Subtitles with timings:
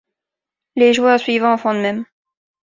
[0.75, 2.05] Les joueurs suivants font de même.